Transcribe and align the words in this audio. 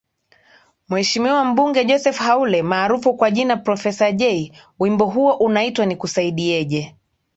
Mheshimiwa 0.89 1.45
Mbunge 1.45 1.85
Joseph 1.85 2.17
Haule 2.19 2.61
maarufu 2.63 3.13
kwa 3.13 3.31
jina 3.31 3.57
Professor 3.57 4.11
Jay 4.11 4.51
Wimbo 4.79 5.05
huo 5.05 5.33
unaitwa 5.33 5.85
Nikusaidieje 5.85 6.95